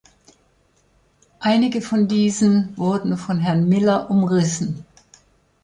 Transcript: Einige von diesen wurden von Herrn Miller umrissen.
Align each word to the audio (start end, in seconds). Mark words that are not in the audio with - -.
Einige 1.41 1.79
von 1.79 2.07
diesen 2.07 2.75
wurden 2.75 3.17
von 3.19 3.37
Herrn 3.37 3.69
Miller 3.69 4.09
umrissen. 4.09 4.83